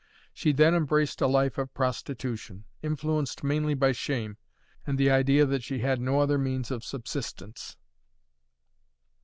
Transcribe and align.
She 0.33 0.51
then 0.51 0.73
embraced 0.73 1.21
a 1.21 1.27
life 1.27 1.59
of 1.59 1.75
prostitution, 1.75 2.65
influenced 2.81 3.43
mainly 3.43 3.75
by 3.75 3.91
shame, 3.91 4.37
and 4.87 4.97
the 4.97 5.11
idea 5.11 5.45
that 5.45 5.61
she 5.63 5.77
had 5.81 6.01
no 6.01 6.21
other 6.21 6.39
means 6.39 6.71
of 6.71 6.83
subsistence. 6.83 7.77